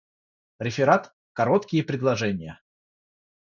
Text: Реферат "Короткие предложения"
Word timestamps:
Реферат 0.57 1.13
"Короткие 1.33 1.83
предложения" 1.83 2.59